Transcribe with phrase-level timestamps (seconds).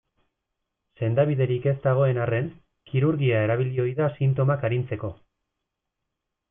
[1.01, 2.49] Sendabiderik ez dagoen arren,
[2.93, 5.17] kirurgia erabili ohi da sintomak arintzeko.